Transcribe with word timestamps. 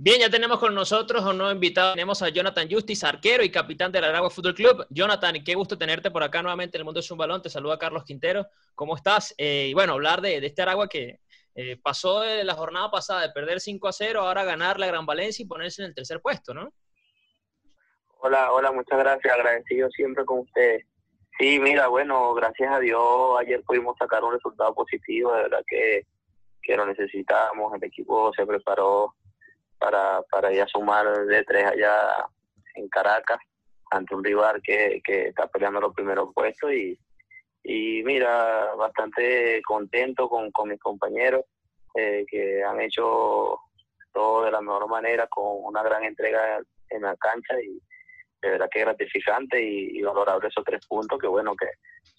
Bien, 0.00 0.20
ya 0.20 0.30
tenemos 0.30 0.60
con 0.60 0.76
nosotros 0.76 1.24
a 1.24 1.30
un 1.30 1.38
nuevo 1.38 1.52
invitado. 1.52 1.94
Tenemos 1.94 2.22
a 2.22 2.28
Jonathan 2.28 2.70
Justice, 2.70 3.04
arquero 3.04 3.42
y 3.42 3.50
capitán 3.50 3.90
del 3.90 4.04
Aragua 4.04 4.30
Fútbol 4.30 4.54
Club. 4.54 4.86
Jonathan, 4.90 5.42
qué 5.44 5.56
gusto 5.56 5.76
tenerte 5.76 6.08
por 6.12 6.22
acá 6.22 6.40
nuevamente 6.40 6.76
en 6.76 6.82
el 6.82 6.84
mundo 6.84 7.00
de 7.00 7.06
un 7.10 7.18
balón. 7.18 7.42
Te 7.42 7.50
saluda 7.50 7.80
Carlos 7.80 8.04
Quintero. 8.04 8.46
¿Cómo 8.76 8.94
estás? 8.94 9.34
Eh, 9.36 9.66
y 9.70 9.74
bueno, 9.74 9.94
hablar 9.94 10.20
de, 10.20 10.36
este 10.36 10.62
Aragua 10.62 10.88
que 10.88 11.18
eh, 11.56 11.76
pasó 11.82 12.20
de 12.20 12.44
la 12.44 12.54
jornada 12.54 12.92
pasada 12.92 13.22
de 13.22 13.30
perder 13.30 13.58
5 13.58 13.88
a 13.88 13.92
0, 13.92 14.20
ahora 14.20 14.44
ganar 14.44 14.78
la 14.78 14.86
Gran 14.86 15.04
Valencia 15.04 15.42
y 15.42 15.48
ponerse 15.48 15.82
en 15.82 15.88
el 15.88 15.96
tercer 15.96 16.20
puesto, 16.20 16.54
¿no? 16.54 16.72
Hola, 18.20 18.52
hola, 18.52 18.70
muchas 18.70 19.00
gracias. 19.00 19.34
Agradecido 19.34 19.90
siempre 19.90 20.24
con 20.24 20.38
ustedes. 20.38 20.86
Sí, 21.40 21.58
mira, 21.58 21.88
bueno, 21.88 22.34
gracias 22.34 22.70
a 22.70 22.78
Dios 22.78 23.02
ayer 23.40 23.64
pudimos 23.64 23.96
sacar 23.98 24.22
un 24.22 24.34
resultado 24.34 24.72
positivo. 24.76 25.32
De 25.32 25.42
verdad 25.42 25.64
que, 25.66 26.06
que 26.62 26.76
lo 26.76 26.86
necesitábamos. 26.86 27.74
El 27.74 27.82
equipo 27.82 28.32
se 28.32 28.46
preparó 28.46 29.16
para, 29.78 30.22
para 30.30 30.52
ir 30.52 30.62
a 30.62 30.66
sumar 30.66 31.26
de 31.26 31.44
tres 31.44 31.64
allá 31.64 32.26
en 32.74 32.88
Caracas 32.88 33.38
ante 33.90 34.14
un 34.14 34.24
rival 34.24 34.60
que, 34.62 35.00
que 35.04 35.28
está 35.28 35.46
peleando 35.46 35.80
los 35.80 35.94
primeros 35.94 36.32
puestos 36.34 36.72
y, 36.72 36.98
y 37.62 38.02
mira, 38.02 38.74
bastante 38.76 39.60
contento 39.62 40.28
con, 40.28 40.50
con 40.50 40.68
mis 40.68 40.80
compañeros 40.80 41.44
eh, 41.94 42.24
que 42.28 42.62
han 42.62 42.80
hecho 42.80 43.58
todo 44.12 44.44
de 44.44 44.50
la 44.50 44.60
mejor 44.60 44.88
manera 44.88 45.26
con 45.26 45.64
una 45.64 45.82
gran 45.82 46.04
entrega 46.04 46.60
en 46.90 47.02
la 47.02 47.16
cancha 47.16 47.60
y 47.60 47.80
de 48.40 48.50
verdad 48.50 48.68
que 48.70 48.80
gratificante 48.80 49.60
y, 49.60 50.00
valorable 50.02 50.48
esos 50.48 50.64
tres 50.64 50.86
puntos 50.86 51.18
que 51.18 51.26
bueno 51.26 51.54
que 51.56 51.66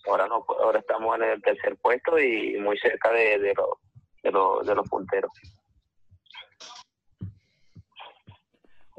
ahora 0.08 0.28
no 0.28 0.45
ahora 0.59 0.80
estamos 0.80 1.16
en 1.17 1.23
el 1.23 1.41
tercer 1.41 1.78
puesto 1.78 2.20
y 2.20 2.58
muy 2.58 2.78
cerca 2.78 3.12
de, 3.12 3.39
de, 3.39 3.53
de, 4.23 4.31
de 4.31 4.76
los 4.76 4.89
punteros. 4.89 5.31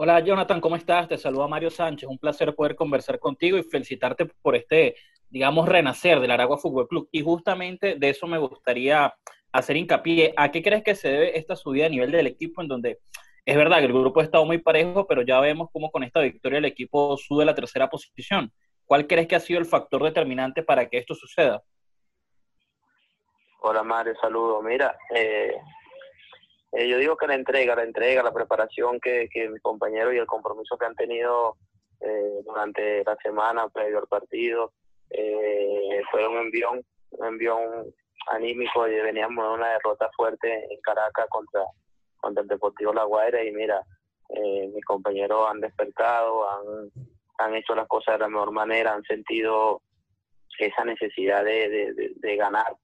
Hola 0.02 0.18
Jonathan, 0.20 0.62
¿cómo 0.62 0.76
estás? 0.76 1.08
Te 1.08 1.18
saluda 1.18 1.46
Mario 1.46 1.68
Sánchez. 1.68 2.08
Un 2.08 2.16
placer 2.16 2.54
poder 2.54 2.74
conversar 2.74 3.18
contigo 3.18 3.58
y 3.58 3.62
felicitarte 3.62 4.24
por 4.24 4.56
este, 4.56 4.96
digamos, 5.28 5.68
renacer 5.68 6.20
del 6.20 6.30
Aragua 6.30 6.56
Fútbol 6.56 6.88
Club. 6.88 7.10
Y 7.12 7.20
justamente 7.20 7.96
de 7.96 8.08
eso 8.08 8.26
me 8.26 8.38
gustaría 8.38 9.12
hacer 9.52 9.76
hincapié. 9.76 10.32
¿A 10.38 10.50
qué 10.50 10.62
crees 10.62 10.82
que 10.82 10.94
se 10.94 11.08
debe 11.10 11.38
esta 11.38 11.54
subida 11.54 11.84
a 11.84 11.90
nivel 11.90 12.10
del 12.12 12.28
equipo 12.28 12.62
en 12.62 12.68
donde 12.68 13.00
es 13.44 13.56
verdad 13.58 13.80
que 13.80 13.84
el 13.84 13.92
grupo 13.92 14.20
ha 14.20 14.22
estado 14.22 14.46
muy 14.46 14.56
parejo, 14.56 15.06
pero 15.06 15.20
ya 15.20 15.38
vemos 15.38 15.68
cómo 15.70 15.90
con 15.90 16.02
esta 16.02 16.20
victoria 16.20 16.60
el 16.60 16.64
equipo 16.64 17.18
sube 17.18 17.42
a 17.42 17.46
la 17.46 17.54
tercera 17.54 17.90
posición? 17.90 18.50
¿Cuál 18.86 19.06
crees 19.06 19.28
que 19.28 19.36
ha 19.36 19.40
sido 19.40 19.60
el 19.60 19.66
factor 19.66 20.02
determinante 20.02 20.62
para 20.62 20.88
que 20.88 20.96
esto 20.96 21.14
suceda? 21.14 21.62
Hola 23.60 23.82
Mario, 23.82 24.14
saludo. 24.18 24.62
Mira, 24.62 24.96
eh, 25.14 25.56
eh, 26.72 26.88
yo 26.88 26.98
digo 26.98 27.16
que 27.16 27.26
la 27.26 27.34
entrega, 27.34 27.74
la 27.74 27.82
entrega, 27.82 28.22
la 28.22 28.32
preparación 28.32 29.00
que, 29.00 29.28
que 29.28 29.48
mis 29.48 29.60
compañeros 29.60 30.14
y 30.14 30.18
el 30.18 30.26
compromiso 30.26 30.76
que 30.78 30.86
han 30.86 30.94
tenido 30.94 31.56
eh, 32.00 32.42
durante 32.44 33.02
la 33.04 33.16
semana 33.16 33.68
previo 33.68 33.98
al 33.98 34.06
partido 34.06 34.72
eh, 35.10 36.00
fue 36.10 36.26
un 36.28 36.38
envión, 36.38 36.84
un 37.10 37.26
envión 37.26 37.92
anímico 38.28 38.86
y 38.86 39.00
veníamos 39.00 39.44
de 39.44 39.54
una 39.54 39.72
derrota 39.72 40.08
fuerte 40.16 40.72
en 40.72 40.80
Caracas 40.80 41.26
contra, 41.28 41.64
contra 42.18 42.42
el 42.42 42.48
Deportivo 42.48 42.92
La 42.92 43.04
Guaira 43.04 43.42
y 43.42 43.50
mira, 43.50 43.82
mis 44.72 44.84
compañeros 44.84 45.48
han 45.50 45.60
despertado, 45.60 46.48
han, 46.48 46.90
han 47.38 47.54
hecho 47.56 47.74
las 47.74 47.88
cosas 47.88 48.14
de 48.14 48.20
la 48.20 48.28
mejor 48.28 48.52
manera, 48.52 48.92
han 48.92 49.02
sentido 49.02 49.82
esa 50.56 50.84
necesidad 50.84 51.42
de, 51.44 52.12
de 52.14 52.36
ganar 52.36 52.76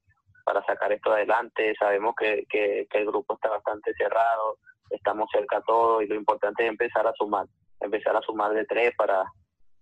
para 0.47 0.65
sacar 0.65 0.93
esto 0.93 1.13
adelante. 1.13 1.75
Sabemos 1.77 2.15
que, 2.17 2.47
que, 2.49 2.87
el 2.89 3.07
grupo 3.07 3.35
está 3.35 3.51
bastante 3.51 3.93
cerrado, 3.95 4.59
estamos 4.91 5.29
cerca 5.33 5.57
a 5.57 5.63
todo 5.63 6.01
y 6.01 6.07
lo 6.07 6.15
importante 6.15 6.63
es 6.63 6.71
empezar 6.71 7.05
a 7.05 7.13
sumar, 7.15 7.47
empezar 7.81 8.17
a 8.17 8.23
sumar 8.23 8.53
de 8.55 8.65
tres 8.65 8.95
para 8.97 9.25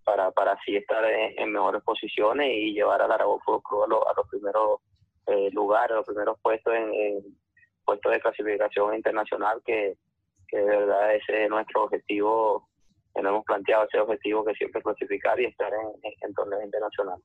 para, 0.05 0.31
para 0.33 0.53
así 0.53 0.77
estar 0.77 1.03
en, 1.05 1.51
mejores 1.51 1.83
posiciones 1.83 2.51
y 2.53 2.75
llevar 2.75 3.01
al 3.01 3.11
Aragón 3.11 3.39
Club 3.41 3.85
a, 3.85 3.89
los, 3.89 4.03
a 4.07 4.13
los 4.15 4.29
primeros 4.29 4.81
eh, 5.27 5.51
lugares, 5.53 5.93
a 5.93 5.97
los 5.97 6.07
primeros 6.07 6.39
puestos 6.43 6.75
en, 6.75 7.23
puestos 7.87 8.13
de 8.13 8.21
clasificación 8.21 8.95
internacional, 8.95 9.63
que, 9.65 9.97
que 10.47 10.59
de 10.59 10.65
verdad 10.65 11.15
ese 11.15 11.45
es 11.45 11.49
nuestro 11.49 11.85
objetivo, 11.85 12.69
que 13.15 13.23
nos 13.23 13.31
hemos 13.31 13.45
planteado 13.47 13.85
ese 13.85 13.99
objetivo 13.99 14.45
que 14.45 14.55
siempre 14.55 14.83
clasificar 14.83 15.41
y 15.41 15.47
estar 15.47 15.73
en, 15.73 16.13
en 16.21 16.35
torneos 16.35 16.65
internacionales. 16.65 17.25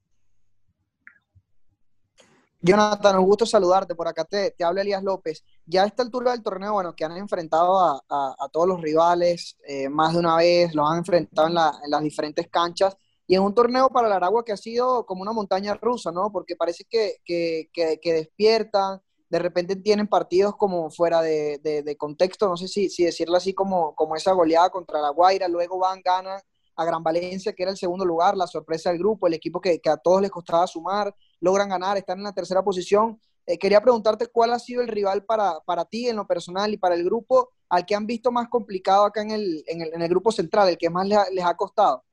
Jonathan, 2.62 3.18
un 3.20 3.25
gusto 3.25 3.46
saludarte. 3.46 3.96
Por 3.96 4.08
acá 4.08 4.25
te, 4.25 4.52
te 4.52 4.64
habla 4.64 4.81
Elías 4.81 5.03
López. 5.03 5.44
Ya 5.66 5.84
a 5.84 5.86
esta 5.88 6.03
altura 6.03 6.31
del 6.31 6.44
torneo, 6.44 6.74
bueno, 6.74 6.96
que 6.96 7.06
han 7.06 7.16
enfrentado 7.18 7.80
a, 7.80 8.50
todos 8.52 8.68
los 8.68 8.81
rivales 8.81 9.58
eh, 9.68 9.88
más 9.90 10.14
de 10.14 10.20
una 10.20 10.36
vez, 10.36 10.74
los 10.75 10.90
han 10.90 10.97
enfrentado 11.00 11.47
en, 11.47 11.53
la, 11.53 11.80
en, 11.84 11.92
las 11.92 12.02
diferentes 12.02 12.47
canchas 12.50 12.97
y 13.28 13.36
en 13.36 13.44
un 13.44 13.53
torneo 13.53 13.90
para 13.90 14.08
el 14.08 14.14
Aragua 14.14 14.44
que 14.44 14.52
ha 14.52 14.58
sido 14.58 15.06
como 15.06 15.22
una 15.22 15.31
montaña 15.31 15.75
rusa, 15.75 16.12
¿no? 16.12 16.31
Porque 16.31 16.56
parece 16.56 16.84
que, 16.90 17.18
que, 17.24 18.00
despiertan, 18.03 19.02
de 19.30 19.40
repente 19.40 19.76
tienen 19.76 20.08
partidos 20.08 20.56
como 20.56 20.90
fuera 20.90 21.22
de, 21.22 21.96
contexto, 21.97 22.50
no 22.50 22.58
sé 22.58 22.68
si, 22.68 23.03
decirlo 23.03 23.38
así, 23.38 23.53
como, 23.53 23.94
como 23.94 24.16
esa 24.16 24.31
goleada 24.34 24.72
contra 24.72 25.00
la 25.00 25.12
Guaira, 25.12 25.47
luego 25.47 25.78
van, 25.78 26.02
ganan 26.03 26.41
a 26.76 26.86
Gran 26.86 27.03
Valencia, 27.03 27.53
que 27.53 27.62
era 27.62 27.72
el 27.72 27.78
segundo 27.78 28.03
lugar, 28.03 28.36
la 28.36 28.47
sorpresa 28.47 28.90
del 28.90 28.97
grupo, 28.97 29.28
el 29.28 29.36
equipo 29.36 29.62
que 29.62 29.80
a 29.86 29.97
todos 29.97 30.22
les 30.22 30.31
costaba 30.31 30.66
sumar, 30.66 31.14
logran 31.42 31.70
ganar, 31.70 31.98
están 31.98 32.20
en 32.20 32.26
la 32.26 32.34
tercera 32.34 32.64
posición. 32.64 33.20
Eh, 33.46 33.58
quería 33.58 33.82
preguntarte 33.82 34.28
cuál 34.28 34.54
ha 34.54 34.60
sido 34.60 34.82
el 34.82 34.88
rival 34.88 35.26
para, 35.26 35.60
para 35.66 35.86
ti 35.86 36.08
en 36.08 36.18
lo 36.18 36.28
personal 36.28 36.72
y 36.72 36.78
para 36.78 36.96
el 36.96 37.04
grupo 37.04 37.50
al 37.70 37.86
que 37.86 37.96
han 37.96 38.06
visto 38.06 38.32
más 38.32 38.48
complicado 38.48 39.06
acá 39.06 39.22
en 39.22 39.32
el, 39.32 39.64
en 39.68 39.82
el, 39.82 39.94
en 39.94 40.02
el 40.02 40.10
grupo 40.10 40.32
central, 40.32 40.70
el 40.70 40.78
que 40.78 40.90
más 40.90 41.08
les 41.08 41.44
ha, 41.44 41.56
costado. 41.56 42.04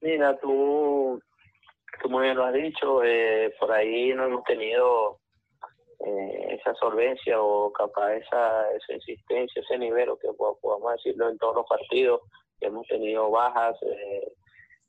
Mira, 0.00 0.36
tú, 0.40 1.20
tú 2.02 2.10
muy 2.10 2.24
bien 2.24 2.36
lo 2.36 2.44
has 2.44 2.54
dicho, 2.54 3.02
eh, 3.04 3.54
por 3.58 3.72
ahí 3.72 4.12
no 4.14 4.26
hemos 4.26 4.44
tenido 4.44 5.18
eh, 6.04 6.58
esa 6.58 6.74
solvencia 6.74 7.40
o 7.40 7.72
capaz 7.72 8.14
esa, 8.14 8.70
esa 8.72 8.92
insistencia, 8.92 9.62
ese 9.62 9.78
nivel, 9.78 10.08
o 10.10 10.18
que 10.18 10.28
podamos 10.32 10.92
decirlo 10.94 11.28
en 11.28 11.38
todos 11.38 11.56
los 11.56 11.66
partidos, 11.66 12.20
hemos 12.60 12.86
tenido 12.86 13.30
bajas, 13.30 13.76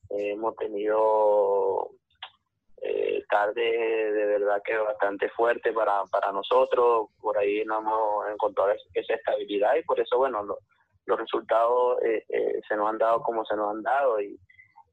hemos 0.09 0.55
tenido 0.55 1.91
eh, 2.87 3.23
tarde 3.27 3.61
de 3.63 4.25
verdad 4.25 4.61
que 4.63 4.77
bastante 4.77 5.29
fuerte 5.29 5.73
para, 5.73 6.03
para 6.11 6.31
nosotros, 6.31 7.07
por 7.19 7.35
ahí 7.35 7.63
no 7.65 7.79
hemos 7.79 8.29
encontrado 8.31 8.71
esa 8.93 9.15
estabilidad 9.15 9.75
y 9.75 9.83
por 9.83 9.99
eso, 9.99 10.17
bueno, 10.17 10.45
los 11.05 11.19
resultados 11.19 12.01
eh, 12.03 12.23
eh, 12.29 12.61
se 12.67 12.75
nos 12.75 12.89
han 12.89 12.99
dado 12.99 13.23
como 13.23 13.43
se 13.43 13.55
nos 13.55 13.71
han 13.71 13.81
dado, 13.81 14.21
y 14.21 14.39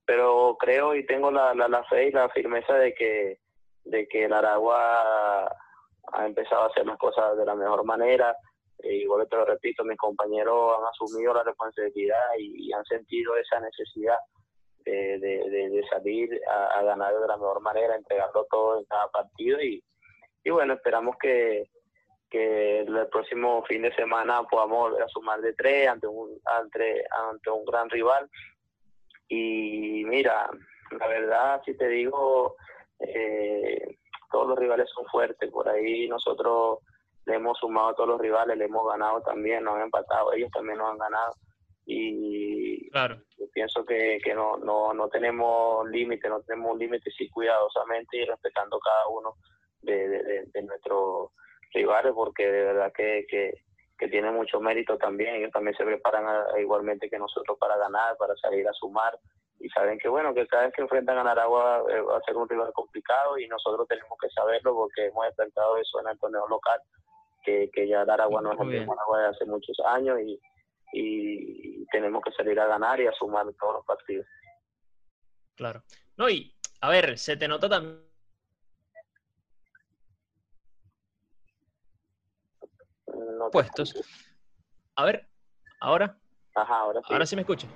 pero 0.06 0.56
creo 0.58 0.94
y 0.94 1.04
tengo 1.04 1.31
la, 1.31 1.52
la, 1.54 1.84
fe 1.84 2.08
y 2.08 2.12
la 2.12 2.31
firmeza 2.31 2.75
de 2.75 2.94
que, 2.94 3.38
de 3.84 4.08
que 4.08 4.25
el 4.25 4.32
Aragua 4.32 5.54
ha 6.12 6.26
empezado 6.26 6.62
a 6.62 6.66
hacer 6.69 6.86
las 6.86 6.98
cosas 6.98 7.36
de 7.36 7.44
la 7.44 7.54
mejor 7.54 7.84
manera, 7.84 8.34
y 8.82 9.02
igual 9.02 9.28
te 9.28 9.36
lo 9.36 9.44
repito, 9.44 9.84
mis 9.84 9.98
compañeros 9.98 10.78
han 10.78 10.86
asumido 10.86 11.34
la 11.34 11.44
responsabilidad 11.44 12.36
y 12.38 12.72
han 12.72 12.84
sentido 12.86 13.36
esa 13.36 13.60
necesidad 13.60 14.16
de, 14.84 15.19
de, 15.19 15.84
salir 15.91 16.41
a, 16.48 16.82
ganar 16.82 17.15
de 17.15 17.26
la 17.26 17.37
mejor 17.37 17.60
manera, 17.60 17.97
entregarlo 17.97 18.47
todo 18.50 18.78
en 18.78 18.84
cada 18.87 19.09
partido 19.09 19.60
y, 19.60 19.82
y 20.44 20.50
bueno, 20.50 20.75
esperamos 20.75 21.16
que, 21.20 21.69
que 22.31 22.81
el 22.81 23.09
próximo 23.09 23.62
fin 23.65 23.82
de 23.82 23.94
semana 23.94 24.43
podamos 24.44 24.91
volver 24.91 25.03
a 25.03 25.09
sumar 25.09 25.41
de 25.41 25.53
tres 25.54 25.88
ante 25.88 26.06
un, 26.06 26.41
ante, 26.44 27.04
ante 27.31 27.50
un 27.50 27.65
gran 27.65 27.91
rival. 27.91 28.28
Y 29.28 30.04
mira, 30.06 30.50
la 30.99 31.06
verdad, 31.06 31.62
si 31.64 31.76
te 31.76 31.88
digo, 31.88 32.56
eh, 32.99 33.97
todos 34.31 34.49
los 34.49 34.59
rivales 34.59 34.88
son 34.94 35.06
fuertes, 35.06 35.50
por 35.50 35.69
ahí 35.69 36.09
nosotros 36.09 36.78
le 37.26 37.34
hemos 37.34 37.59
sumado 37.59 37.88
a 37.88 37.94
todos 37.94 38.09
los 38.09 38.20
rivales, 38.20 38.56
le 38.56 38.64
hemos 38.64 38.87
ganado 38.88 39.20
también, 39.22 39.64
nos 39.64 39.76
han 39.76 39.82
empatado, 39.82 40.32
ellos 40.32 40.50
también 40.50 40.79
nos 40.79 40.90
han 40.90 40.99
ganado 40.99 41.32
y 41.87 42.51
claro. 42.90 43.16
yo 43.38 43.46
pienso 43.52 43.84
que, 43.84 44.19
que 44.22 44.34
no, 44.34 44.56
no, 44.56 44.92
no 44.92 45.08
tenemos 45.08 45.88
límite, 45.88 46.28
no 46.28 46.40
tenemos 46.42 46.72
un 46.72 46.78
límite, 46.78 47.10
sí 47.10 47.28
cuidadosamente 47.28 48.19
y 48.19 48.24
respetando 48.24 48.78
cada 48.80 49.08
uno 49.08 49.36
de, 49.82 50.08
de, 50.08 50.44
de, 50.52 50.62
nuestros 50.62 51.30
rivales, 51.72 52.12
porque 52.14 52.46
de 52.46 52.64
verdad 52.64 52.92
que, 52.92 53.26
que, 53.28 53.52
que, 53.98 54.08
tiene 54.08 54.30
mucho 54.30 54.60
mérito 54.60 54.96
también, 54.96 55.36
ellos 55.36 55.50
también 55.52 55.76
se 55.76 55.84
preparan 55.84 56.24
igualmente 56.60 57.10
que 57.10 57.19
nosotros 57.19 57.58
para 57.58 57.76
ganar, 57.76 58.16
para 58.16 58.36
salir 58.36 58.66
a 58.69 58.72
sumar, 58.72 59.19
y 59.58 59.69
saben 59.70 59.98
que 59.98 60.08
bueno, 60.08 60.34
que 60.34 60.46
cada 60.46 60.64
vez 60.64 60.72
que 60.74 60.82
enfrentan 60.82 61.19
a 61.19 61.30
Aragua 61.30 61.84
eh, 61.88 62.00
va 62.00 62.19
a 62.19 62.22
ser 62.22 62.36
un 62.36 62.48
rival 62.48 62.72
complicado 62.72 63.38
y 63.38 63.46
nosotros 63.46 63.86
tenemos 63.86 64.19
que 64.20 64.28
saberlo 64.30 64.74
porque 64.74 65.06
hemos 65.06 65.26
enfrentado 65.26 65.76
eso 65.76 66.00
en 66.00 66.08
el 66.08 66.19
torneo 66.19 66.46
local, 66.48 66.80
que, 67.44 67.70
que 67.72 67.86
ya 67.86 68.02
Aragua 68.02 68.42
no 68.42 68.52
es 68.52 68.60
el 68.60 68.66
mismo 68.66 68.92
Aragua 68.92 69.20
de 69.20 69.26
hace 69.28 69.44
muchos 69.44 69.78
años 69.86 70.20
y 70.20 70.40
y 70.93 71.87
tenemos 71.87 72.23
que 72.23 72.33
salir 72.33 72.59
a 72.61 72.67
ganar 72.67 73.00
y 73.00 73.06
a 73.06 73.12
sumar 73.12 73.47
todos 73.59 73.75
los 73.75 73.87
partidos. 73.87 74.27
Claro. 75.56 75.83
No, 76.17 76.29
y 76.29 76.55
a 76.81 76.91
ver, 76.91 77.19
se 77.19 77.37
te 77.37 77.49
nota 77.49 77.69
también. 77.69 78.12
puestos. 83.50 83.94
A 84.97 85.05
ver, 85.05 85.27
ahora. 85.81 86.19
Ajá, 86.55 86.81
ahora 86.81 87.00
sí. 87.00 87.12
Ahora 87.12 87.27
sí 87.27 87.37
me 87.37 87.43
escucha. 87.43 87.67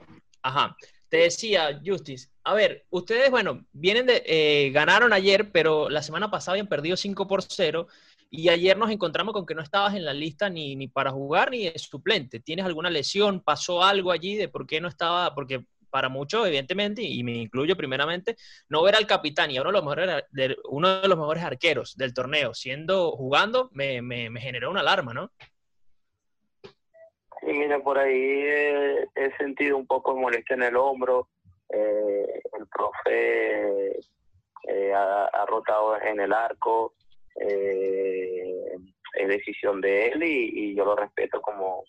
Ajá. 0.43 0.77
Te 1.09 1.19
decía, 1.19 1.81
Justice, 1.85 2.29
a 2.43 2.55
ver, 2.55 2.85
ustedes, 2.91 3.31
bueno, 3.31 3.65
vienen 3.73 4.07
de, 4.07 4.23
eh, 4.27 4.71
ganaron 4.73 5.13
ayer, 5.13 5.53
pero 5.53 5.89
la 5.89 6.03
semana 6.03 6.31
pasada 6.31 6.55
habían 6.55 6.67
perdido 6.67 6.97
5 6.97 7.29
por 7.29 7.43
0 7.43 7.87
y 8.31 8.49
ayer 8.49 8.77
nos 8.77 8.91
encontramos 8.91 9.33
con 9.33 9.47
que 9.47 9.55
no 9.55 9.63
estabas 9.63 9.95
en 9.95 10.05
la 10.05 10.13
lista 10.13 10.49
ni, 10.49 10.77
ni 10.77 10.89
para 10.89 11.11
jugar 11.11 11.51
ni 11.51 11.65
de 11.65 11.79
suplente. 11.79 12.41
¿Tienes 12.41 12.65
alguna 12.65 12.91
lesión? 12.91 13.41
¿Pasó 13.41 13.83
algo 13.83 14.11
allí 14.11 14.37
de 14.37 14.49
por 14.49 14.67
qué 14.67 14.81
no 14.81 14.89
estaba? 14.89 15.35
Porque 15.35 15.65
para 15.91 16.09
muchos, 16.11 16.47
evidentemente, 16.47 17.03
y 17.03 17.23
me 17.23 17.33
incluyo 17.33 17.77
primeramente, 17.77 18.37
no 18.69 18.83
ver 18.83 18.97
al 18.97 19.07
capitán 19.07 19.51
y 19.51 19.59
uno 19.59 19.71
de 19.71 19.73
los 19.73 19.83
mejores, 19.83 20.25
uno 20.69 21.01
de 21.01 21.09
los 21.09 21.19
mejores 21.19 21.43
arqueros 21.43 21.97
del 21.97 22.13
torneo, 22.13 22.53
siendo 22.53 23.13
jugando, 23.13 23.71
me, 23.73 24.03
me, 24.03 24.29
generó 24.39 24.71
una 24.71 24.81
alarma, 24.81 25.15
¿no? 25.15 25.31
Sí, 27.41 27.47
mira, 27.47 27.79
por 27.79 27.99
ahí 27.99 28.13
he, 28.13 29.09
he 29.15 29.37
sentido 29.39 29.77
un 29.77 29.87
poco 29.87 30.13
de 30.13 30.21
molestia 30.21 30.55
en 30.55 30.65
el 30.65 30.77
hombro. 30.77 31.29
Eh, 31.69 32.43
el 32.59 32.67
profe 32.67 33.99
eh, 34.69 34.93
ha, 34.95 35.25
ha, 35.27 35.47
rotado 35.47 35.99
en 36.01 36.21
el 36.21 36.33
arco. 36.33 36.96
Eh, 37.41 38.77
es 39.15 39.29
decisión 39.29 39.81
de 39.81 40.09
él 40.09 40.23
y, 40.23 40.75
yo 40.75 40.85
lo 40.85 40.95
respeto 40.95 41.41
como, 41.41 41.85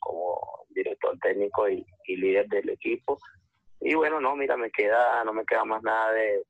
director 0.69 1.17
técnico 1.19 1.67
y, 1.69 1.85
líder 2.07 2.47
del 2.47 2.69
equipo. 2.69 3.17
Y 3.81 3.93
bueno, 3.93 4.19
no, 4.19 4.35
mira, 4.35 4.57
me 4.57 4.71
queda, 4.71 5.23
no 5.23 5.33
me 5.33 5.45
queda 5.45 5.65
más 5.65 5.83
nada 5.83 6.13
de 6.13 6.43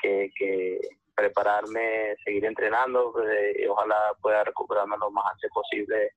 que, 0.00 0.78
prepararme, 1.14 2.16
seguir 2.24 2.46
entrenando, 2.46 3.12
y 3.58 3.66
ojalá 3.66 3.96
pueda 4.22 4.42
recuperarme 4.42 4.96
lo 4.98 5.10
más 5.10 5.24
antes 5.32 5.50
posible 5.52 6.12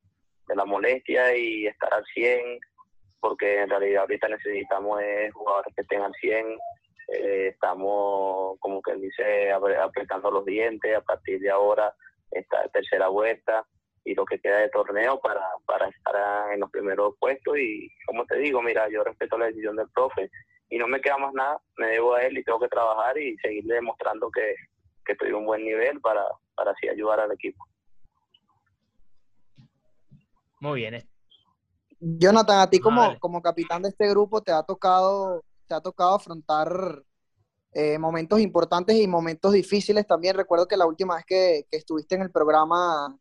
de 0.48 0.56
la 0.56 0.64
molestia 0.64 1.36
y 1.36 1.68
estar 1.68 1.94
al 1.94 2.06
100, 2.14 2.60
porque 3.20 3.62
en 3.62 3.70
realidad 3.70 4.02
ahorita 4.04 4.30
necesitamos 4.30 5.02
jugadores 5.34 5.76
que 5.76 5.82
estén 5.82 6.02
al 6.02 6.14
100. 6.14 6.58
Eh, 7.10 7.48
estamos, 7.52 8.58
como 8.60 8.82
que 8.82 8.96
dice, 8.96 9.52
apretando 9.52 10.32
los 10.32 10.46
dientes 10.46 10.96
a 10.96 11.02
partir 11.02 11.40
de 11.42 11.50
ahora, 11.50 11.94
esta 12.34 12.68
tercera 12.70 13.08
vuelta 13.08 13.66
y 14.06 14.14
lo 14.16 14.26
que 14.26 14.40
queda 14.40 14.58
de 14.60 14.70
torneo 14.70 15.20
para, 15.20 15.46
para 15.66 15.88
estar 15.88 16.54
en 16.54 16.60
los 16.60 16.70
primeros 16.70 17.16
puestos. 17.20 17.58
Y 17.58 17.90
como 18.06 18.26
te 18.26 18.38
digo, 18.38 18.62
mira, 18.62 18.90
yo 18.90 19.04
respeto 19.04 19.38
la 19.38 19.48
decisión 19.48 19.76
del 19.76 19.90
profe 19.90 20.30
y 20.70 20.78
no 20.78 20.88
me 20.88 21.02
queda 21.02 21.18
más 21.18 21.34
nada, 21.34 21.60
me 21.78 21.88
debo 21.88 22.16
a 22.16 22.24
él 22.24 22.38
y 22.38 22.44
tengo 22.44 22.60
que 22.60 22.68
trabajar 22.68 23.18
y 23.18 23.38
seguir 23.38 23.64
demostrando 23.66 24.30
que, 24.32 24.56
que 25.06 25.14
estoy 25.14 25.32
a 25.32 25.38
un 25.38 25.46
buen 25.46 25.64
nivel 25.64 26.02
para, 26.02 26.26
para 26.56 26.72
así 26.72 26.90
ayudar 26.90 27.20
al 27.20 27.32
equipo. 27.32 27.64
Muy 30.60 30.82
bien. 30.82 31.08
Jonathan, 32.00 32.60
a 32.60 32.70
ti 32.70 32.80
como, 32.80 33.02
vale. 33.02 33.20
como 33.20 33.42
capitán 33.42 33.82
de 33.82 33.90
este 33.90 34.10
grupo 34.10 34.42
te 34.42 34.52
ha 34.52 34.64
tocado, 34.64 35.44
te 35.68 35.76
ha 35.76 35.82
tocado 35.82 36.16
afrontar 36.16 36.68
eh, 37.74 37.98
momentos 37.98 38.40
importantes 38.40 38.96
y 38.96 39.08
momentos 39.08 39.54
difíciles 39.54 40.06
también. 40.06 40.36
Recuerdo 40.36 40.68
que 40.68 40.78
la 40.78 40.86
última 40.86 41.16
vez 41.16 41.26
que, 41.26 41.68
estuviste 41.72 42.16
en 42.16 42.22
el 42.22 42.32
programa 42.32 43.18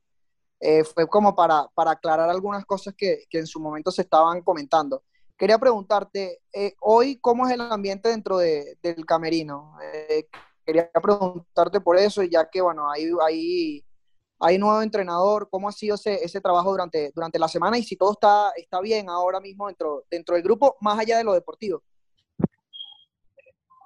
eh, 0.61 0.85
fue 0.85 1.09
como 1.09 1.35
para, 1.35 1.67
para, 1.75 1.93
aclarar 1.93 2.29
algunas 2.31 2.65
cosas 2.65 2.95
que, 2.97 3.25
que, 3.29 3.39
en 3.39 3.47
su 3.47 3.61
momento 3.61 3.91
se 3.91 4.03
estaban 4.03 4.43
comentando. 4.43 5.03
Quería 5.37 5.59
preguntarte, 5.59 6.41
eh, 6.53 6.75
hoy, 6.81 7.19
¿cómo 7.21 7.47
es 7.47 7.53
el 7.55 7.61
ambiente 7.63 8.09
dentro 8.09 8.39
de, 8.39 8.79
del 8.83 9.05
camerino? 9.07 9.77
Eh, 9.83 10.29
quería 10.65 10.91
preguntarte 10.93 11.81
por 11.81 11.97
eso, 11.97 12.23
ya 12.23 12.49
que, 12.49 12.61
bueno, 12.61 12.91
hay, 12.91 13.11
hay 13.27 13.85
hay 14.45 14.59
nuevo 14.59 14.83
entrenador, 14.83 15.49
¿cómo 15.49 15.69
ha 15.69 15.73
sido 15.73 15.95
ese, 15.95 16.25
ese 16.25 16.41
trabajo 16.41 16.73
durante, 16.73 17.13
durante 17.15 17.39
la 17.39 17.47
semana 17.47 17.79
y 17.79 17.85
si 17.85 17.97
todo 17.97 18.13
está, 18.13 18.51
está 18.57 18.81
bien 18.81 19.09
ahora 19.09 19.39
mismo 19.39 19.69
dentro, 19.69 20.05
dentro 20.11 20.35
del 20.35 20.43
grupo, 20.43 20.77
más 20.81 20.99
allá 20.99 21.17
de 21.17 21.25
lo 21.25 21.33
deportivo? 21.33 21.83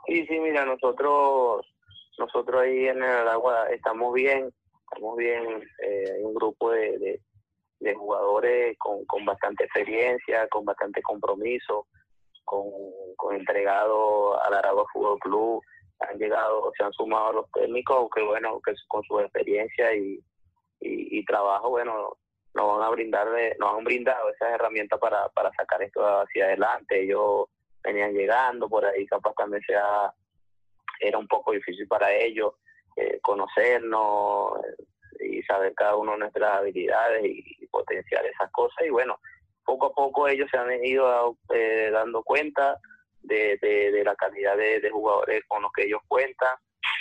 Sí, 0.06 0.24
sí, 0.26 0.38
mira, 0.38 0.64
nosotros, 0.64 1.66
nosotros 2.18 2.62
ahí 2.62 2.86
en 2.86 3.02
el 3.02 3.28
agua 3.28 3.68
estamos 3.70 4.14
bien, 4.14 4.52
estamos 4.84 5.16
bien, 5.16 5.62
eh, 5.82 6.12
hay 6.14 6.22
un 6.22 6.34
grupo 6.34 6.70
de, 6.70 7.20
de, 7.80 7.94
jugadores 7.94 8.76
con, 8.78 9.04
con, 9.06 9.24
bastante 9.24 9.64
experiencia, 9.64 10.46
con 10.48 10.64
bastante 10.64 11.02
compromiso, 11.02 11.86
con, 12.44 12.64
con 13.16 13.34
entregado 13.34 14.40
al 14.42 14.54
Aragua 14.54 14.84
Fútbol 14.92 15.18
Club, 15.18 15.62
han 16.00 16.18
llegado, 16.18 16.70
se 16.76 16.84
han 16.84 16.92
sumado 16.92 17.32
los 17.32 17.50
técnicos, 17.52 18.08
que 18.14 18.22
bueno, 18.22 18.60
que 18.64 18.74
con 18.88 19.02
su 19.02 19.18
experiencia 19.18 19.94
y, 19.94 20.20
y, 20.80 21.18
y 21.18 21.24
trabajo, 21.24 21.70
bueno, 21.70 22.16
nos 22.54 22.78
van 22.78 22.82
a 22.82 22.90
brindar, 22.90 23.28
nos 23.58 23.76
han 23.76 23.84
brindado 23.84 24.30
esas 24.30 24.52
herramientas 24.52 24.98
para, 24.98 25.28
para 25.30 25.50
sacar 25.52 25.82
esto 25.82 26.02
hacia 26.06 26.46
adelante. 26.46 27.02
Ellos 27.02 27.46
venían 27.86 28.12
llegando, 28.12 28.68
por 28.68 28.84
ahí 28.84 29.06
capaz 29.06 29.32
también 29.34 29.62
sea, 29.66 30.12
era 31.00 31.18
un 31.18 31.28
poco 31.28 31.52
difícil 31.52 31.86
para 31.86 32.12
ellos 32.12 32.54
eh, 32.96 33.18
conocernos 33.22 34.58
y 35.20 35.42
saber 35.42 35.74
cada 35.74 35.96
uno 35.96 36.16
nuestras 36.16 36.56
habilidades 36.56 37.24
y, 37.24 37.66
potenciar 37.70 38.24
esas 38.24 38.50
cosas. 38.52 38.86
Y 38.86 38.90
bueno, 38.90 39.18
poco 39.62 39.86
a 39.86 39.92
poco 39.92 40.28
ellos 40.28 40.48
se 40.50 40.56
han 40.56 40.82
ido 40.82 41.36
eh, 41.52 41.90
dando 41.92 42.22
cuenta 42.22 42.78
de, 43.20 43.58
de, 43.60 43.92
de, 43.92 44.02
la 44.02 44.14
calidad 44.14 44.56
de, 44.56 44.80
de 44.80 44.90
jugadores 44.90 45.42
con 45.46 45.60
los 45.60 45.70
que 45.72 45.84
ellos 45.84 46.00
cuentan 46.08 46.56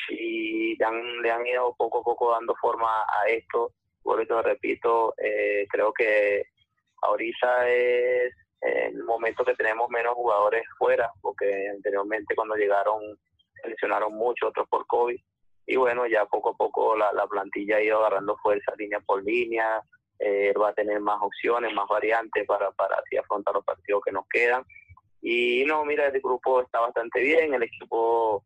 y 0.10 0.76
le 0.76 0.86
han, 0.86 1.22
le 1.22 1.32
han 1.32 1.48
ido 1.48 1.74
poco 1.78 2.00
a 2.00 2.04
poco 2.04 2.32
dando 2.32 2.56
forma 2.56 2.90
a 3.04 3.30
esto. 3.30 3.72
Por 4.04 4.22
eso 4.22 4.42
repito, 4.42 5.14
eh, 5.18 5.66
creo 5.70 5.94
que 5.94 6.48
ahorita 7.02 7.70
es 7.70 8.34
el 8.66 9.04
momento 9.04 9.46
que 9.46 9.56
tenemos 9.56 9.90
menos 9.90 10.16
jugadores 10.16 10.64
fuera, 10.78 11.12
porque 11.22 11.70
anteriormente 11.70 12.36
cuando 12.36 12.56
llegaron 12.56 13.18
seleccionaron 13.62 14.14
mucho, 14.14 14.48
otros 14.48 14.68
por 14.70 14.86
COVID. 14.88 15.20
Y 15.68 15.76
bueno, 15.78 16.06
ya 16.06 16.26
poco 16.26 16.52
a 16.52 16.58
poco 16.58 16.96
la, 16.96 17.12
la 17.14 17.26
plantilla 17.28 17.78
ha 17.78 17.82
ido 17.82 17.98
agarrando 17.98 18.38
fuerza 18.38 18.74
línea 18.78 19.00
por 19.00 19.24
línea, 19.24 19.82
eh, 20.20 20.54
va 20.54 20.70
a 20.70 20.74
tener 20.74 21.00
más 21.00 21.20
opciones, 21.22 21.74
más 21.74 21.88
variantes 21.88 22.46
para, 22.46 22.72
para 22.72 22.98
así 22.98 23.18
afrontar 23.18 23.56
los 23.56 23.66
partidos 23.66 24.02
que 24.06 24.12
nos 24.12 24.28
quedan. 24.28 24.64
Y 25.22 25.64
no, 25.66 25.84
mira, 25.86 26.08
el 26.08 26.22
grupo 26.22 26.62
está 26.62 26.80
bastante 26.80 27.20
bien, 27.20 27.54
el 27.54 27.64
equipo 27.64 28.44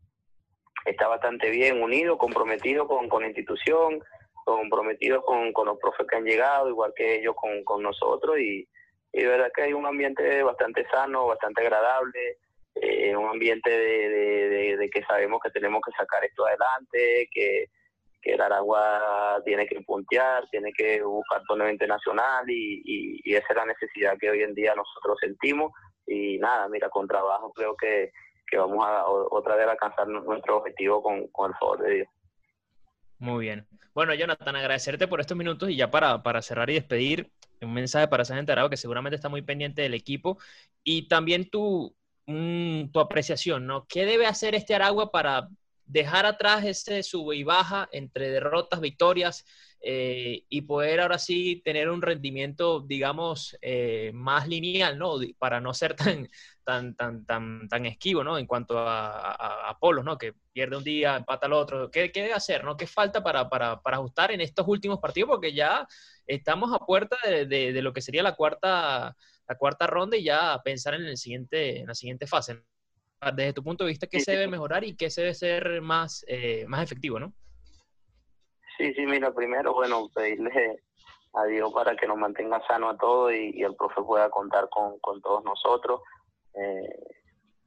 está 0.86 1.08
bastante 1.10 1.50
bien 1.50 1.82
unido, 1.84 2.18
comprometido 2.18 2.88
con, 2.88 3.10
con 3.10 3.22
la 3.22 3.28
institución, 3.28 4.02
comprometido 4.46 5.22
con, 5.22 5.52
con 5.52 5.68
los 5.68 5.78
profes 5.78 6.08
que 6.08 6.16
han 6.16 6.24
llegado, 6.24 6.70
igual 6.70 6.94
que 6.96 7.20
ellos 7.20 7.36
con, 7.36 7.64
con 7.66 7.84
nosotros, 7.84 8.40
y, 8.40 8.66
y 9.12 9.22
de 9.22 9.28
verdad 9.28 9.52
que 9.56 9.64
hay 9.64 9.74
un 9.74 9.86
ambiente 9.86 10.44
bastante 10.44 10.86
sano, 10.90 11.28
bastante 11.28 11.62
agradable, 11.62 12.38
eh, 12.76 13.16
un 13.16 13.30
ambiente 13.30 13.70
de, 13.70 14.78
de, 14.78 14.90
que 14.90 15.04
sabemos 15.04 15.40
que 15.44 15.52
tenemos 15.52 15.82
que 15.86 15.92
sacar 15.92 16.24
esto 16.24 16.46
adelante, 16.46 17.30
que, 17.32 17.66
que 18.22 18.34
el 18.34 18.42
Aragua 18.42 19.42
tiene 19.46 19.66
que 19.68 19.82
puntear, 19.82 20.48
tiene 20.50 20.72
que 20.72 21.02
buscar 21.02 21.42
torneo 21.48 21.70
internacional 21.70 22.50
y, 22.50 22.82
y, 22.86 23.22
y 23.24 23.36
esa 23.36 23.48
es 23.50 23.56
la 23.56 23.66
necesidad 23.66 24.18
que 24.20 24.30
hoy 24.30 24.44
en 24.44 24.54
día 24.54 24.76
nosotros 24.76 25.18
sentimos 25.20 25.72
y 26.06 26.38
nada, 26.38 26.68
mira, 26.70 26.90
con 26.90 27.08
trabajo 27.08 27.52
creo 27.54 27.76
que 27.76 28.12
que 28.50 28.58
vamos 28.58 28.84
a 28.86 29.06
otra 29.08 29.56
vez 29.56 29.68
a 29.68 29.72
alcanzar 29.72 30.08
nuestro 30.08 30.58
objetivo 30.58 31.02
con, 31.02 31.28
con 31.28 31.52
el 31.52 31.58
favor 31.58 31.84
de 31.84 31.94
Dios. 31.96 32.08
Muy 33.20 33.46
bien. 33.46 33.68
Bueno, 33.94 34.14
Jonathan, 34.14 34.56
agradecerte 34.56 35.08
por 35.08 35.20
estos 35.20 35.38
minutos 35.38 35.70
y 35.70 35.76
ya 35.76 35.92
para, 35.92 36.24
para 36.24 36.42
cerrar 36.42 36.70
y 36.70 36.76
despedir, 36.76 37.32
un 37.62 37.74
mensaje 37.74 38.08
para 38.08 38.24
esa 38.24 38.36
gente 38.36 38.54
que 38.70 38.78
seguramente 38.78 39.16
está 39.16 39.30
muy 39.30 39.42
pendiente 39.42 39.82
del 39.82 39.94
equipo 39.94 40.38
y 40.84 41.08
también 41.08 41.50
tu, 41.50 41.96
tu 42.26 43.00
apreciación, 43.00 43.66
¿no? 43.68 43.86
¿Qué 43.88 44.06
debe 44.06 44.26
hacer 44.28 44.56
este 44.56 44.76
Aragua 44.76 45.12
para 45.12 45.50
dejar 45.86 46.26
atrás 46.26 46.64
ese 46.66 47.02
sube 47.04 47.36
y 47.36 47.44
baja 47.44 47.90
entre 47.92 48.30
derrotas, 48.30 48.80
victorias 48.80 49.46
eh, 49.82 50.44
y 50.50 50.62
poder 50.64 51.00
ahora 51.00 51.18
sí 51.18 51.62
tener 51.64 51.90
un 51.90 52.02
rendimiento, 52.02 52.82
digamos, 52.82 53.58
eh, 53.62 54.12
más 54.14 54.48
lineal, 54.48 54.98
¿no? 54.98 55.16
Para 55.38 55.62
no 55.62 55.74
ser 55.74 55.96
tan, 56.26 56.28
tan, 56.64 56.96
tan, 56.96 57.26
tan, 57.26 57.70
tan 57.70 57.86
esquivo, 57.86 58.24
¿no? 58.24 58.38
En 58.38 58.46
cuanto 58.46 58.78
a, 58.78 59.32
a, 59.32 59.70
a 59.70 59.80
Polos, 59.80 60.04
¿no? 60.04 60.18
Que 60.18 60.34
pierde 60.52 60.76
un 60.76 60.84
día, 60.84 61.16
empata 61.16 61.46
al 61.46 61.54
otro. 61.54 61.90
¿Qué, 61.90 62.12
qué 62.12 62.24
debe 62.24 62.34
hacer, 62.34 62.64
no? 62.64 62.76
¿Qué 62.76 62.88
falta 62.88 63.24
para, 63.24 63.50
para, 63.50 63.82
para, 63.82 63.98
ajustar 63.98 64.32
en 64.32 64.42
estos 64.42 64.68
últimos 64.68 65.00
partidos? 65.00 65.30
Porque 65.30 65.54
ya 65.54 65.88
estamos 66.28 66.74
a 66.74 66.80
puerta 66.86 67.18
de, 67.26 67.46
de, 67.46 67.72
de, 67.72 67.82
lo 67.82 67.94
que 67.94 68.02
sería 68.02 68.24
la 68.24 68.36
cuarta, 68.36 69.16
la 69.48 69.58
cuarta 69.58 69.88
ronda 69.88 70.18
y 70.18 70.24
ya 70.26 70.60
pensar 70.64 70.94
en, 70.96 71.06
el 71.06 71.18
siguiente, 71.18 71.80
en 71.80 71.88
la 71.88 71.96
siguiente 71.96 72.28
fase. 72.28 72.62
Desde 73.36 73.54
tu 73.54 73.64
punto 73.64 73.84
de 73.84 73.90
vista, 73.90 74.08
¿qué 74.08 74.20
se 74.20 74.32
debe 74.32 74.48
mejorar 74.48 74.84
y 74.84 74.96
qué 74.96 75.10
se 75.10 75.22
debe 75.22 75.34
ser 75.34 75.82
más, 75.82 76.24
eh, 76.28 76.66
más 76.68 76.84
efectivo, 76.84 77.20
no? 77.20 77.34
Sí, 78.80 78.94
sí, 78.94 79.06
mira, 79.06 79.34
primero, 79.34 79.74
bueno, 79.74 80.08
pedirle 80.16 80.82
a 81.34 81.44
Dios 81.44 81.70
para 81.74 81.98
que 81.98 82.08
nos 82.08 82.16
mantenga 82.16 82.66
sano 82.66 82.88
a 82.88 82.98
todos 82.98 83.34
y, 83.34 83.62
el 83.62 83.76
profe 83.76 84.02
pueda 84.02 84.30
contar 84.30 84.70
con, 84.70 84.98
con 85.00 85.22
todos 85.22 85.44
nosotros. 85.44 86.00
Eh, 86.54 86.90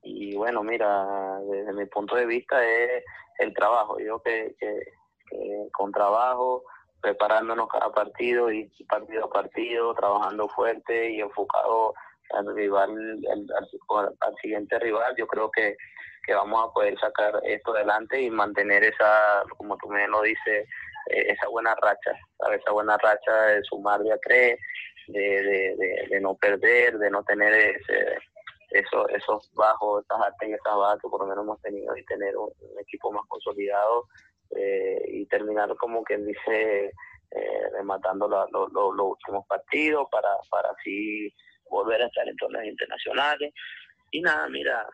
y 0.05 0.35
bueno, 0.35 0.63
mira, 0.63 1.39
desde 1.51 1.75
mi 1.75 1.85
punto 1.85 2.17
de 2.17 2.25
vista 2.25 2.67
es 2.67 3.05
el 3.41 3.53
trabajo. 3.53 3.99
Yo 4.01 4.23
que, 4.23 4.57
que, 4.59 4.81
con 5.73 5.93
trabajo, 5.93 6.65
preparándonos 7.03 7.69
cada 7.69 7.93
partido 7.93 8.51
y 8.51 8.71
partido 8.89 9.27
a 9.27 9.31
partido, 9.31 9.93
trabajando 9.93 10.49
fuerte 10.49 11.11
y 11.11 11.21
enfocado 11.21 11.93
al 12.31 12.55
rival, 12.55 12.91
al, 13.31 14.37
siguiente 14.41 14.79
rival. 14.79 15.15
Yo 15.19 15.27
creo 15.27 15.51
que, 15.51 15.77
que 16.25 16.33
vamos 16.33 16.65
a 16.65 16.73
poder 16.73 16.99
sacar 16.99 17.39
esto 17.45 17.75
adelante 17.75 18.19
y 18.19 18.31
mantener 18.31 18.83
esa, 18.83 19.43
como 19.59 19.77
tú 19.77 19.91
me 19.91 20.09
lo 20.09 20.23
dices, 20.23 20.67
esa 21.07 21.49
buena 21.49 21.75
racha, 21.75 22.13
esa 22.55 22.73
buena 22.73 22.97
racha 22.99 23.33
de 23.47 23.65
sumar 23.65 24.01
de 24.01 24.13
a 24.13 24.19
tres, 24.19 24.59
de, 25.09 25.21
de, 25.21 26.07
de, 26.09 26.21
no 26.21 26.35
perder, 26.37 26.99
de 26.99 27.11
no 27.11 27.23
tener 27.25 27.53
ese, 27.53 28.19
eso, 28.71 29.09
esos 29.11 29.51
bajos, 29.55 30.05
esas 30.05 30.21
altas 30.21 30.49
y 30.49 30.53
esas 30.53 30.77
bajas 30.77 30.99
que 31.03 31.09
por 31.09 31.21
lo 31.21 31.27
menos 31.27 31.45
hemos 31.45 31.61
tenido 31.61 31.97
y 31.97 32.05
tener 32.05 32.37
un, 32.37 32.51
equipo 32.81 33.13
más 33.13 33.23
consolidado 33.29 34.07
eh, 34.57 35.03
y 35.09 35.27
terminar 35.27 35.75
como 35.77 36.03
quien 36.03 36.27
dice 36.27 36.93
eh, 37.31 37.71
rematando 37.73 38.29
los 38.29 38.99
últimos 38.99 39.47
partidos 39.47 40.07
para, 40.11 40.29
para 40.51 40.71
así 40.71 41.33
volver 41.71 42.03
a 42.03 42.07
estar 42.07 42.29
en 42.29 42.37
torneos 42.37 42.67
internacionales. 42.67 43.53
Y 44.11 44.21
nada, 44.21 44.49
mira, 44.49 44.87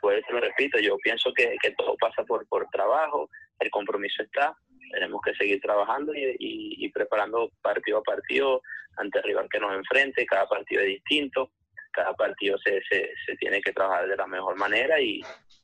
pues 0.00 0.22
me 0.32 0.40
repito, 0.40 0.78
yo 0.80 0.96
pienso 0.98 1.32
que, 1.32 1.56
que 1.62 1.70
todo 1.72 1.96
pasa 1.96 2.24
por, 2.24 2.46
por 2.48 2.68
trabajo, 2.70 3.28
el 3.60 3.70
compromiso 3.70 4.22
está, 4.22 4.56
tenemos 4.94 5.20
que 5.22 5.34
seguir 5.34 5.60
trabajando 5.60 6.12
y, 6.14 6.88
preparando 6.94 7.50
partido 7.60 7.98
a 7.98 8.02
partido 8.02 8.62
ante 8.96 9.18
el 9.18 9.24
rival 9.24 9.48
que 9.50 9.58
nos 9.58 9.74
enfrente, 9.74 10.24
cada 10.24 10.46
partido 10.46 10.82
es 10.82 10.88
distinto, 10.88 11.50
cada 11.92 12.14
partido 12.14 12.56
se, 12.58 12.80
se, 12.88 13.10
se 13.26 13.36
tiene 13.36 13.60
que 13.60 13.72
trabajar 13.72 14.06
de 14.06 14.16
la 14.16 14.26
mejor 14.26 14.56
manera 14.56 15.00
y 15.00 15.20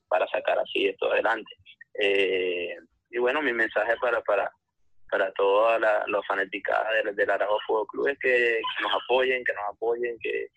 para 0.08 0.26
sacar 0.26 0.58
así 0.58 0.88
esto 0.88 1.10
adelante. 1.12 1.50
Eh, 1.94 2.76
y 3.10 3.18
bueno, 3.18 3.40
mi 3.40 3.52
mensaje 3.52 3.94
para, 4.00 4.20
para, 4.22 4.50
para 5.10 5.32
toda 5.32 5.78
la, 5.78 6.04
los 6.08 6.26
fanaticadas 6.26 7.04
del, 7.04 7.14
del 7.14 7.30
Aragua 7.30 7.58
Fútbol 7.66 7.87
Club 7.87 8.08
es 8.08 8.18
que, 8.18 8.60
nos 8.82 8.92
apoyen, 9.02 9.44
que 9.44 9.52
nos 9.52 9.64
apoyen, 9.75 10.18
que, 10.20 10.49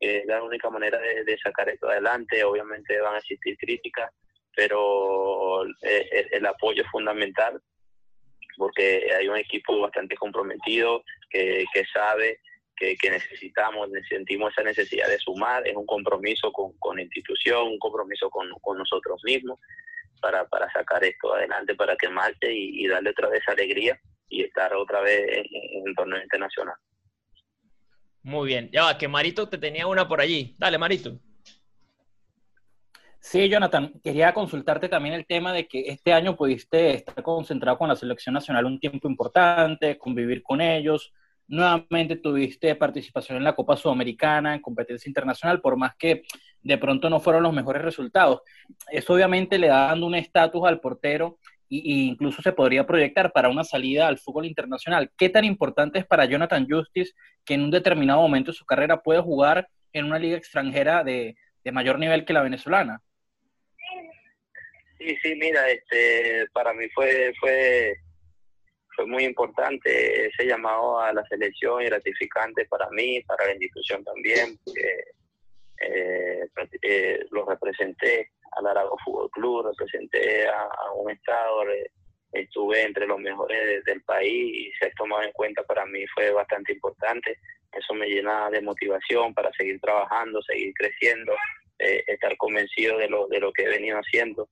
es 0.00 0.24
la 0.26 0.42
única 0.42 0.70
manera 0.70 0.98
de, 0.98 1.38
sacar 1.42 1.68
esto 1.68 1.88
adelante. 1.88 2.44
Obviamente 2.44 3.00
van 3.00 3.16
a 3.16 3.18
existir 3.18 3.56
críticas, 3.58 4.10
pero 4.54 5.62
el, 5.62 5.74
el, 6.32 6.46
apoyo 6.46 6.82
es 6.82 6.90
fundamental 6.90 7.60
porque 8.58 9.08
hay 9.16 9.28
un 9.28 9.36
equipo 9.36 9.80
bastante 9.80 10.16
comprometido 10.16 11.04
que, 11.30 11.64
que 11.72 11.84
sabe 11.86 12.40
que, 12.76 12.96
que, 12.96 13.10
necesitamos, 13.10 13.88
sentimos 14.08 14.52
esa 14.52 14.62
necesidad 14.62 15.08
de 15.08 15.18
sumar, 15.18 15.66
es 15.66 15.74
un 15.74 15.86
compromiso 15.86 16.52
con, 16.52 16.76
con 16.78 16.96
la 16.96 17.02
institución, 17.02 17.68
un 17.68 17.78
compromiso 17.78 18.28
con, 18.30 18.48
con 18.60 18.78
nosotros 18.78 19.20
mismos 19.24 19.58
para, 20.20 20.46
para 20.48 20.70
sacar 20.72 21.02
esto 21.04 21.34
adelante, 21.34 21.74
para 21.74 21.96
que 21.96 22.08
marche 22.08 22.52
y, 22.52 22.86
darle 22.86 23.10
otra 23.10 23.28
vez 23.28 23.42
alegría 23.48 23.98
y 24.28 24.44
estar 24.44 24.74
otra 24.74 25.00
vez 25.00 25.22
en, 25.28 25.88
el 25.88 25.94
torneo 25.94 26.22
internacional. 26.22 26.76
Muy 28.22 28.48
bien, 28.48 28.68
ya 28.72 28.84
va, 28.84 28.98
que 28.98 29.08
Marito 29.08 29.48
te 29.48 29.58
tenía 29.58 29.86
una 29.86 30.06
por 30.06 30.20
allí. 30.20 30.54
Dale, 30.58 30.76
Marito. 30.78 31.18
Sí, 33.20 33.48
Jonathan, 33.48 33.92
quería 34.02 34.32
consultarte 34.32 34.88
también 34.88 35.14
el 35.14 35.26
tema 35.26 35.52
de 35.52 35.66
que 35.66 35.88
este 35.88 36.12
año 36.12 36.36
pudiste 36.36 36.94
estar 36.94 37.22
concentrado 37.22 37.76
con 37.76 37.88
la 37.88 37.96
selección 37.96 38.32
nacional 38.32 38.64
un 38.64 38.80
tiempo 38.80 39.08
importante, 39.08 39.98
convivir 39.98 40.42
con 40.42 40.60
ellos. 40.60 41.12
Nuevamente 41.46 42.16
tuviste 42.16 42.74
participación 42.76 43.38
en 43.38 43.44
la 43.44 43.54
Copa 43.54 43.76
Sudamericana, 43.76 44.54
en 44.54 44.60
competencia 44.60 45.08
internacional, 45.08 45.60
por 45.60 45.76
más 45.76 45.94
que 45.96 46.22
de 46.62 46.78
pronto 46.78 47.10
no 47.10 47.20
fueron 47.20 47.42
los 47.42 47.52
mejores 47.52 47.82
resultados. 47.82 48.42
Eso 48.90 49.14
obviamente 49.14 49.58
le 49.58 49.68
da 49.68 49.88
dando 49.88 50.06
un 50.06 50.14
estatus 50.14 50.64
al 50.64 50.80
portero 50.80 51.38
e 51.70 51.80
incluso 51.84 52.40
se 52.42 52.52
podría 52.52 52.86
proyectar 52.86 53.32
para 53.32 53.48
una 53.48 53.64
salida 53.64 54.08
al 54.08 54.18
fútbol 54.18 54.46
internacional. 54.46 55.10
¿Qué 55.16 55.28
tan 55.28 55.44
importante 55.44 55.98
es 55.98 56.06
para 56.06 56.24
Jonathan 56.24 56.66
Justice 56.68 57.12
que 57.44 57.54
en 57.54 57.62
un 57.64 57.70
determinado 57.70 58.20
momento 58.20 58.52
de 58.52 58.56
su 58.56 58.64
carrera 58.64 59.02
pueda 59.02 59.22
jugar 59.22 59.68
en 59.92 60.06
una 60.06 60.18
liga 60.18 60.36
extranjera 60.36 61.04
de, 61.04 61.36
mayor 61.72 61.98
nivel 61.98 62.24
que 62.24 62.32
la 62.32 62.42
venezolana? 62.42 63.02
Sí, 64.98 65.16
sí, 65.22 65.34
mira, 65.36 65.68
este, 65.70 66.46
para 66.52 66.72
mí 66.72 66.88
fue, 66.90 67.32
fue, 67.38 67.94
fue 68.96 69.06
muy 69.06 69.24
importante 69.24 70.26
ese 70.26 70.46
llamado 70.46 71.00
a 71.00 71.12
la 71.12 71.24
selección 71.28 71.82
y 71.82 71.86
gratificante 71.86 72.66
para 72.66 72.88
mí, 72.90 73.20
para 73.22 73.46
la 73.46 73.52
institución 73.52 74.02
también, 74.04 74.58
eh, 74.74 75.04
eh, 76.82 77.20
lo 77.30 77.44
representé 77.46 78.30
al 78.52 78.66
Aragua 78.66 78.96
Fútbol 79.04 79.30
Club, 79.30 79.66
representé 79.66 80.48
a, 80.48 80.92
un 80.96 81.10
estado, 81.10 81.62
estuve 82.32 82.82
entre 82.82 83.06
los 83.06 83.20
mejores 83.20 83.84
del 83.84 84.02
país 84.02 84.54
y 84.54 84.72
se 84.78 84.86
ha 84.86 84.92
tomado 84.92 85.22
en 85.22 85.32
cuenta 85.32 85.62
para 85.62 85.86
mí 85.86 86.04
fue 86.14 86.32
bastante 86.32 86.72
importante. 86.72 87.38
Eso 87.72 87.94
me 87.94 88.08
llena 88.08 88.50
de 88.50 88.62
motivación 88.62 89.34
para 89.34 89.52
seguir 89.52 89.80
trabajando, 89.80 90.42
seguir 90.42 90.72
creciendo, 90.74 91.34
eh, 91.78 92.02
estar 92.06 92.36
convencido 92.36 92.98
de 92.98 93.08
lo, 93.08 93.28
de 93.28 93.40
lo 93.40 93.52
que 93.52 93.62
he 93.62 93.68
venido 93.68 93.98
haciendo, 93.98 94.48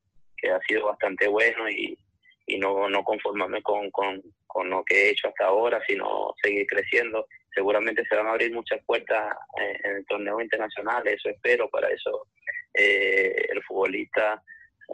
que 0.46 0.52
ha 0.52 0.60
sido 0.60 0.86
bastante 0.86 1.26
bueno 1.26 1.68
y, 1.68 1.98
y 2.46 2.58
no, 2.58 2.88
no 2.88 3.02
conformarme 3.02 3.62
con, 3.62 3.90
con, 3.90 4.22
con 4.46 4.70
lo 4.70 4.84
que 4.84 4.94
he 4.94 5.10
hecho 5.10 5.28
hasta 5.28 5.46
ahora, 5.46 5.82
sino 5.86 6.34
seguir 6.42 6.66
creciendo. 6.66 7.26
Seguramente 7.54 8.04
se 8.08 8.16
van 8.16 8.26
a 8.26 8.30
abrir 8.30 8.52
muchas 8.52 8.80
puertas 8.84 9.34
eh, 9.60 9.80
en, 9.84 9.96
el 9.96 10.06
torneo 10.06 10.40
internacional, 10.40 11.06
eso 11.08 11.30
espero, 11.30 11.68
para 11.70 11.88
eso 11.88 12.28
eh, 12.74 13.34
el 13.48 13.62
futbolista 13.64 14.42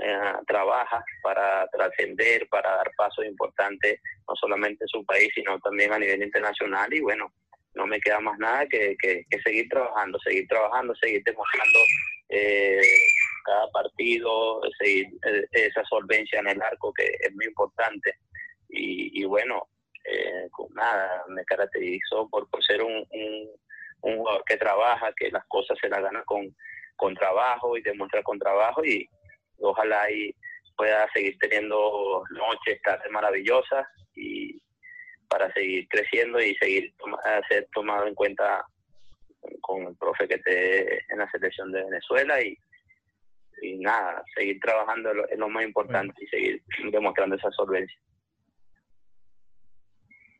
eh, 0.01 0.33
trabaja 0.47 1.05
para 1.23 1.67
trascender, 1.69 2.49
para 2.49 2.77
dar 2.77 2.91
pasos 2.97 3.27
importantes, 3.27 4.01
no 4.29 4.35
solamente 4.37 4.85
en 4.85 4.89
su 4.89 5.05
país, 5.05 5.29
sino 5.35 5.59
también 5.59 5.93
a 5.93 5.99
nivel 5.99 6.23
internacional. 6.23 6.93
Y 6.95 7.01
bueno, 7.01 7.33
no 7.75 7.87
me 7.87 8.01
queda 8.01 8.21
más 8.21 8.39
nada 8.39 8.67
que, 8.67 8.97
que, 8.99 9.25
seguir 9.43 9.69
trabajando, 9.69 10.19
seguir 10.21 10.47
trabajando, 10.47 10.95
seguir 10.95 11.23
demostrando 11.25 11.79
cada 13.43 13.69
partido, 13.71 14.61
seguir 14.79 15.07
esa 15.53 15.85
solvencia 15.85 16.41
en 16.41 16.49
el 16.49 16.63
arco 16.63 16.93
que 16.93 17.07
es 17.21 17.35
muy 17.35 17.47
importante. 17.47 18.17
Y, 18.69 19.21
y 19.21 19.25
bueno, 19.25 19.69
eh, 20.05 20.49
nada, 20.75 21.25
me 21.29 21.45
caracterizó 21.45 22.29
por, 22.29 22.49
por 22.49 22.63
ser 22.65 22.83
un, 22.83 23.07
un, 24.03 24.17
jugador 24.17 24.45
que 24.45 24.57
trabaja, 24.57 25.13
que 25.17 25.31
las 25.31 25.45
cosas 25.47 25.79
se 25.81 25.89
las 25.89 26.03
gana 26.03 26.23
con, 26.25 26.55
con 26.97 27.15
trabajo 27.15 27.77
y 27.77 27.83
demuestra 27.83 28.23
con 28.23 28.39
trabajo 28.39 28.85
y 28.85 29.09
ojalá 29.61 30.11
y 30.11 30.35
pueda 30.77 31.09
seguir 31.13 31.39
teniendo 31.39 32.25
noches, 32.31 32.81
tardes 32.83 33.11
maravillosas 33.13 33.87
y 34.15 34.61
para 35.29 35.53
seguir 35.53 35.87
creciendo 35.89 36.41
y 36.41 36.55
seguir 36.57 36.93
ser 37.49 37.69
tomado 37.73 38.07
en 38.07 38.15
cuenta 38.15 38.65
con 39.61 39.87
el 39.87 39.97
profe 39.97 40.29
que 40.29 40.35
esté 40.35 41.13
en 41.13 41.19
la 41.19 41.31
selección 41.31 41.73
de 41.73 41.85
Venezuela 41.85 42.43
y, 42.43 42.57
y 43.63 43.79
nada, 43.79 44.25
seguir 44.35 44.61
trabajando 44.61 45.11
es 45.31 45.39
lo 45.39 45.49
más 45.49 45.65
importante 45.65 46.15
y 46.23 46.27
seguir 46.27 46.63
demostrando 46.91 47.37
esa 47.37 47.51
solvencia. 47.53 47.99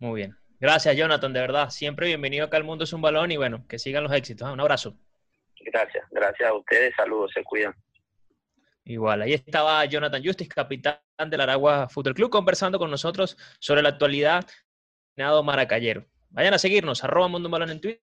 Muy 0.01 0.21
bien. 0.21 0.37
Gracias, 0.59 0.97
Jonathan, 0.97 1.33
de 1.33 1.41
verdad. 1.41 1.71
Siempre 1.71 2.07
bienvenido 2.07 2.47
acá 2.47 2.57
al 2.57 2.65
Mundo 2.65 2.85
es 2.85 2.93
un 2.93 3.01
Balón 3.01 3.31
y 3.31 3.37
bueno, 3.37 3.65
que 3.69 3.79
sigan 3.79 4.05
los 4.05 4.13
éxitos. 4.13 4.49
¿eh? 4.49 4.53
Un 4.53 4.61
abrazo. 4.61 4.97
Gracias, 5.61 6.05
gracias 6.11 6.49
a 6.49 6.55
ustedes. 6.55 6.95
Saludos, 6.97 7.31
se 7.33 7.43
cuidan. 7.45 7.75
Igual, 8.85 9.23
ahí 9.23 9.35
estaba 9.35 9.85
Jonathan 9.85 10.25
Justice, 10.25 10.51
capitán 10.51 10.99
del 11.29 11.41
Aragua 11.41 11.89
Fútbol 11.89 12.15
Club, 12.15 12.31
conversando 12.31 12.81
con 12.81 12.91
nosotros 12.91 13.37
sobre 13.61 13.81
la 13.81 13.91
actualidad 13.91 14.45
Nado 15.17 15.43
Maracayero. 15.45 16.05
Vayan 16.31 16.55
a 16.55 16.59
seguirnos, 16.59 17.05
arroba 17.05 17.29
Mundo 17.29 17.49
Balón 17.49 17.71
en 17.71 17.81
Twitter 17.81 18.03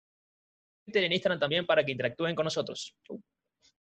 y 0.86 0.98
en 0.98 1.12
Instagram 1.12 1.38
también 1.38 1.66
para 1.66 1.84
que 1.84 1.92
interactúen 1.92 2.34
con 2.34 2.44
nosotros. 2.44 2.96